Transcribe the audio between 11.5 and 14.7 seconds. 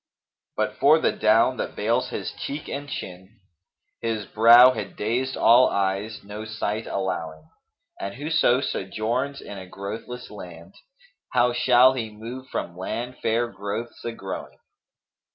shall he move from land fair growths a growing?'